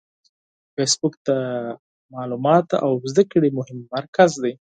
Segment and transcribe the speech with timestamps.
[0.73, 1.29] فېسبوک د
[2.13, 4.53] معلوماتو او زده کړې مهم مرکز دی